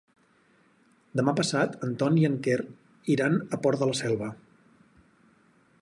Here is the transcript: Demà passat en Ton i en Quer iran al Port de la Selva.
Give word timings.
Demà 1.19 1.33
passat 1.39 1.77
en 1.87 1.93
Ton 2.03 2.17
i 2.21 2.25
en 2.31 2.39
Quer 2.47 2.57
iran 3.17 3.39
al 3.43 3.63
Port 3.67 3.85
de 3.85 3.91
la 3.91 3.99
Selva. 4.01 4.35